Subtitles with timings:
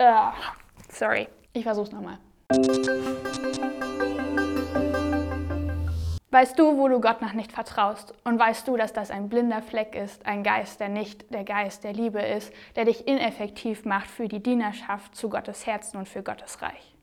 [0.00, 0.30] Uh,
[0.90, 2.18] sorry, ich versuch's nochmal.
[6.30, 8.14] Weißt du, wo du Gott noch nicht vertraust?
[8.22, 11.82] Und weißt du, dass das ein blinder Fleck ist, ein Geist, der nicht der Geist
[11.82, 16.22] der Liebe ist, der dich ineffektiv macht für die Dienerschaft zu Gottes Herzen und für
[16.22, 16.94] Gottes Reich?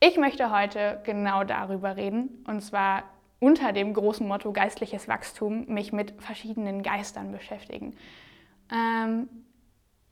[0.00, 3.04] Ich möchte heute genau darüber reden, und zwar
[3.38, 7.94] unter dem großen Motto geistliches Wachstum, mich mit verschiedenen Geistern beschäftigen.
[8.72, 9.28] Ähm,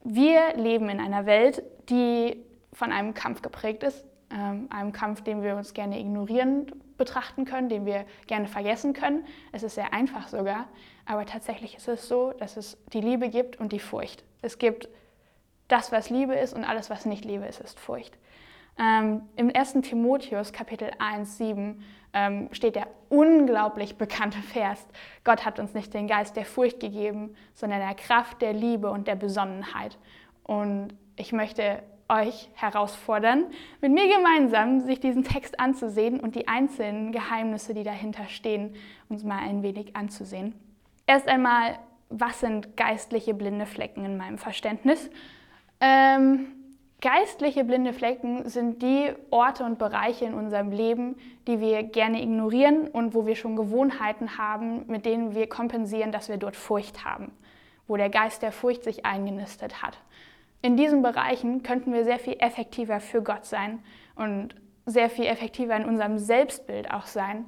[0.05, 2.37] wir leben in einer Welt, die
[2.73, 7.69] von einem Kampf geprägt ist, ähm, einem Kampf, den wir uns gerne ignorieren betrachten können,
[7.69, 9.27] den wir gerne vergessen können.
[9.53, 10.69] Es ist sehr einfach sogar,
[11.07, 14.25] aber tatsächlich ist es so, dass es die Liebe gibt und die Furcht.
[14.43, 14.89] Es gibt
[15.69, 18.17] das, was Liebe ist und alles, was nicht Liebe ist, ist Furcht.
[18.79, 19.75] Ähm, Im 1.
[19.83, 24.87] Timotheus Kapitel 1, 7 ähm, steht der unglaublich bekannte Vers,
[25.25, 29.07] Gott hat uns nicht den Geist der Furcht gegeben, sondern der Kraft, der Liebe und
[29.07, 29.99] der Besonnenheit.
[30.43, 33.47] Und ich möchte euch herausfordern,
[33.81, 38.75] mit mir gemeinsam sich diesen Text anzusehen und die einzelnen Geheimnisse, die dahinter stehen,
[39.09, 40.55] uns mal ein wenig anzusehen.
[41.07, 41.79] Erst einmal,
[42.11, 45.11] was sind geistliche blinde Flecken in meinem Verständnis?
[45.81, 46.47] Ähm,
[47.05, 51.15] geistliche blinde Flecken sind die Orte und Bereiche in unserem Leben,
[51.47, 56.29] die wir gerne ignorieren und wo wir schon Gewohnheiten haben, mit denen wir kompensieren, dass
[56.29, 57.31] wir dort Furcht haben,
[57.87, 59.99] wo der Geist der Furcht sich eingenistet hat
[60.65, 63.81] in diesen Bereichen könnten wir sehr viel effektiver für Gott sein
[64.17, 64.55] und
[64.87, 67.45] sehr viel effektiver in unserem Selbstbild auch sein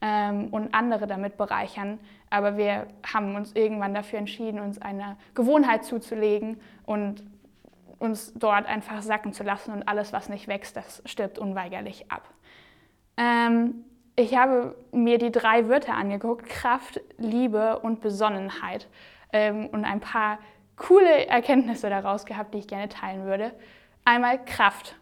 [0.00, 1.98] ähm, und andere damit bereichern.
[2.30, 7.24] Aber wir haben uns irgendwann dafür entschieden, uns eine Gewohnheit zuzulegen und
[8.00, 12.28] uns dort einfach sacken zu lassen und alles, was nicht wächst, das stirbt unweigerlich ab.
[13.16, 13.84] Ähm,
[14.16, 18.88] ich habe mir die drei Wörter angeguckt, Kraft, Liebe und Besonnenheit
[19.32, 20.38] ähm, und ein paar
[20.76, 23.52] coole Erkenntnisse daraus gehabt, die ich gerne teilen würde.
[24.04, 24.96] Einmal Kraft.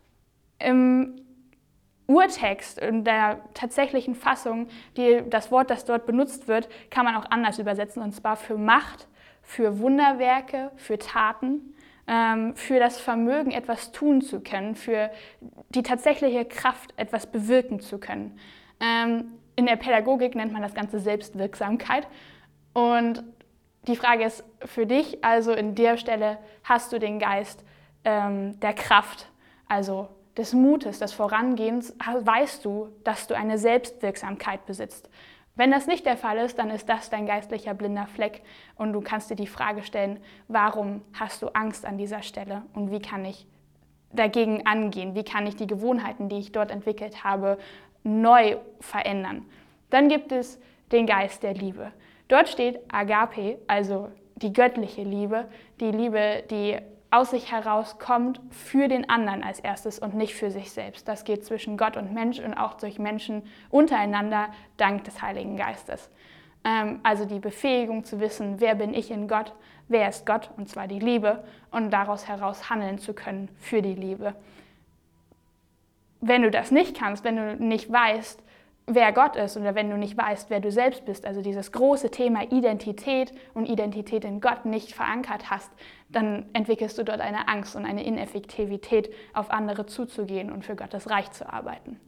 [0.58, 1.20] Im
[2.08, 7.30] Urtext, in der tatsächlichen Fassung, die, das Wort, das dort benutzt wird, kann man auch
[7.30, 9.06] anders übersetzen, und zwar für Macht,
[9.42, 11.74] für Wunderwerke, für Taten,
[12.54, 15.10] für das Vermögen, etwas tun zu können, für
[15.68, 18.38] die tatsächliche Kraft, etwas bewirken zu können.
[18.80, 22.06] Ähm, in der Pädagogik nennt man das Ganze Selbstwirksamkeit.
[22.72, 23.24] Und
[23.86, 27.64] die Frage ist für dich, also in der Stelle hast du den Geist
[28.04, 29.28] ähm, der Kraft,
[29.68, 35.10] also des Mutes, des Vorangehens, weißt du, dass du eine Selbstwirksamkeit besitzt.
[35.58, 38.42] Wenn das nicht der Fall ist, dann ist das dein geistlicher blinder Fleck
[38.76, 42.92] und du kannst dir die Frage stellen, warum hast du Angst an dieser Stelle und
[42.92, 43.44] wie kann ich
[44.12, 45.16] dagegen angehen?
[45.16, 47.58] Wie kann ich die Gewohnheiten, die ich dort entwickelt habe,
[48.04, 49.46] neu verändern?
[49.90, 50.60] Dann gibt es
[50.92, 51.90] den Geist der Liebe.
[52.28, 55.48] Dort steht Agape, also die göttliche Liebe,
[55.80, 56.78] die Liebe, die
[57.10, 61.08] aus sich herauskommt für den anderen als erstes und nicht für sich selbst.
[61.08, 66.10] Das geht zwischen Gott und Mensch und auch durch Menschen untereinander dank des Heiligen Geistes.
[66.64, 69.54] Ähm, also die Befähigung zu wissen, wer bin ich in Gott,
[69.88, 73.94] wer ist Gott, und zwar die Liebe, und daraus heraus handeln zu können für die
[73.94, 74.34] Liebe.
[76.20, 78.42] Wenn du das nicht kannst, wenn du nicht weißt,
[78.88, 82.10] wer Gott ist oder wenn du nicht weißt, wer du selbst bist, also dieses große
[82.10, 85.70] Thema Identität und Identität in Gott nicht verankert hast,
[86.08, 91.10] dann entwickelst du dort eine Angst und eine Ineffektivität, auf andere zuzugehen und für Gottes
[91.10, 92.00] Reich zu arbeiten.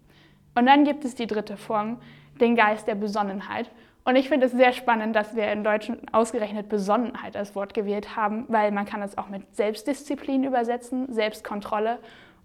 [0.54, 2.00] Und dann gibt es die dritte Form,
[2.40, 3.70] den Geist der Besonnenheit.
[4.04, 8.16] Und ich finde es sehr spannend, dass wir in Deutsch ausgerechnet Besonnenheit als Wort gewählt
[8.16, 11.98] haben, weil man kann es auch mit Selbstdisziplin übersetzen, Selbstkontrolle.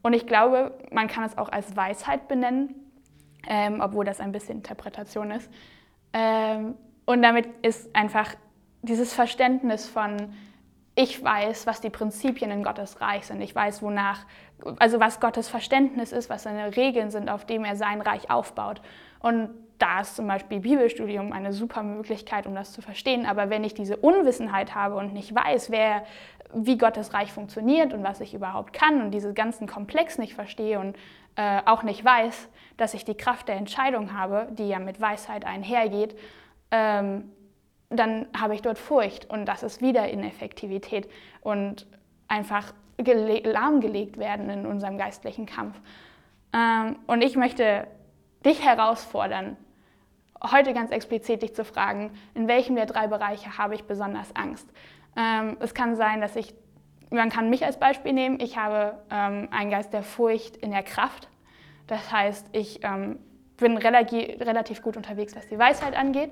[0.04, 2.85] Und ich glaube, man kann es auch als Weisheit benennen
[3.48, 5.50] ähm, obwohl das ein bisschen Interpretation ist.
[6.14, 6.76] Ähm,
[7.06, 8.36] und damit ist einfach
[8.82, 10.34] dieses Verständnis von,
[10.96, 13.42] ich weiß, was die Prinzipien in Gottes Reich sind.
[13.42, 14.26] Ich weiß, wonach,
[14.80, 18.82] also was Gottes Verständnis ist, was seine Regeln sind, auf dem er sein Reich aufbaut.
[19.20, 23.26] Und da ist zum Beispiel Bibelstudium eine super Möglichkeit, um das zu verstehen.
[23.26, 26.04] Aber wenn ich diese Unwissenheit habe und nicht weiß, wer,
[26.54, 30.80] wie Gottes Reich funktioniert und was ich überhaupt kann und diese ganzen Komplex nicht verstehe
[30.80, 30.96] und
[31.36, 32.48] äh, auch nicht weiß,
[32.78, 36.18] dass ich die Kraft der Entscheidung habe, die ja mit Weisheit einhergeht,
[36.72, 37.32] ähm,
[37.90, 41.10] dann habe ich dort Furcht und das ist wieder Ineffektivität
[41.42, 41.88] und
[42.28, 45.80] einfach lahmgelegt werden in unserem geistlichen Kampf.
[46.54, 47.88] Ähm, und ich möchte
[48.46, 49.58] dich herausfordern,
[50.52, 54.68] heute ganz explizit dich zu fragen, in welchem der drei Bereiche habe ich besonders Angst?
[55.18, 56.54] Ähm, es kann sein, dass ich,
[57.10, 60.84] man kann mich als Beispiel nehmen, ich habe ähm, einen Geist der Furcht in der
[60.84, 61.28] Kraft.
[61.88, 63.20] Das heißt, ich ähm,
[63.58, 66.32] bin relativ, relativ gut unterwegs, was die Weisheit angeht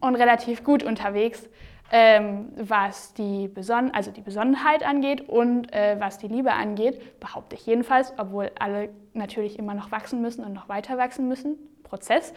[0.00, 1.48] und relativ gut unterwegs,
[1.92, 7.54] ähm, was die, Beson also die Besonnenheit angeht und äh, was die Liebe angeht, behaupte
[7.54, 12.34] ich jedenfalls, obwohl alle natürlich immer noch wachsen müssen und noch weiter wachsen müssen, Prozess.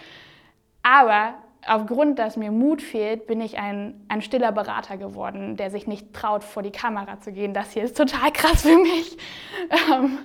[0.83, 1.33] Aber
[1.65, 6.13] aufgrund, dass mir Mut fehlt, bin ich ein, ein stiller Berater geworden, der sich nicht
[6.13, 7.53] traut, vor die Kamera zu gehen.
[7.53, 9.17] Das hier ist total krass für mich.
[9.93, 10.17] Ähm,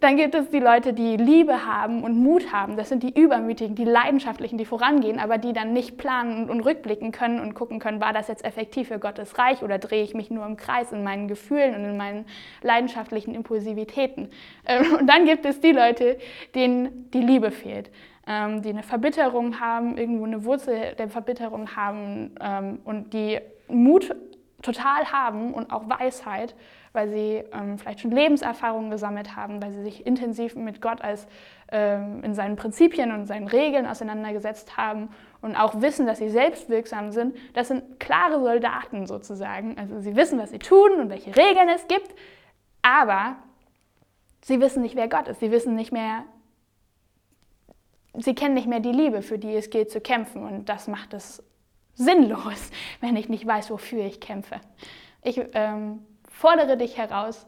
[0.00, 2.76] dann gibt es die Leute, die Liebe haben und Mut haben.
[2.76, 7.12] Das sind die Übermütigen, die Leidenschaftlichen, die vorangehen, aber die dann nicht planen und rückblicken
[7.12, 10.30] können und gucken können, war das jetzt effektiv für Gottes Reich oder drehe ich mich
[10.30, 12.26] nur im Kreis in meinen Gefühlen und in meinen
[12.62, 14.28] leidenschaftlichen Impulsivitäten.
[14.66, 16.18] Ähm, und dann gibt es die Leute,
[16.54, 17.90] denen die Liebe fehlt,
[18.26, 23.38] ähm, die eine Verbitterung haben, irgendwo eine Wurzel der Verbitterung haben ähm, und die
[23.68, 24.14] Mut
[24.62, 26.54] total haben und auch Weisheit,
[26.92, 31.26] weil sie ähm, vielleicht schon Lebenserfahrungen gesammelt haben, weil sie sich intensiv mit Gott als
[31.70, 35.10] ähm, in seinen Prinzipien und seinen Regeln auseinandergesetzt haben
[35.42, 37.36] und auch wissen, dass sie selbst wirksam sind.
[37.54, 39.76] Das sind klare Soldaten sozusagen.
[39.78, 42.14] Also sie wissen, was sie tun und welche Regeln es gibt,
[42.80, 43.36] aber
[44.42, 45.40] sie wissen nicht, wer Gott ist.
[45.40, 46.24] Sie wissen nicht mehr,
[48.14, 51.12] sie kennen nicht mehr die Liebe, für die es gilt zu kämpfen und das macht
[51.12, 51.42] es
[51.96, 52.70] sinnlos,
[53.00, 54.60] wenn ich nicht weiß, wofür ich kämpfe.
[55.22, 57.46] Ich ähm, fordere dich heraus,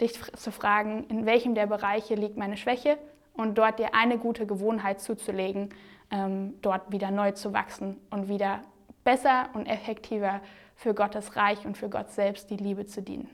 [0.00, 2.96] dich zu fragen, in welchem der Bereiche liegt meine Schwäche
[3.34, 5.68] und dort dir eine gute Gewohnheit zuzulegen,
[6.10, 8.64] ähm, dort wieder neu zu wachsen und wieder
[9.04, 10.40] besser und effektiver
[10.74, 13.28] für Gottes Reich und für Gott selbst die Liebe zu dienen.